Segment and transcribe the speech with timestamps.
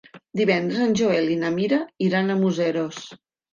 [0.39, 3.07] Divendres en Joel i na Mira iran a Museros.